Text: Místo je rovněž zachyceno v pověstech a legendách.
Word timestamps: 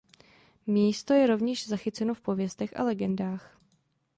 Místo 0.67 1.13
je 1.13 1.27
rovněž 1.27 1.67
zachyceno 1.67 2.13
v 2.13 2.21
pověstech 2.21 2.77
a 2.77 2.83
legendách. 2.83 3.57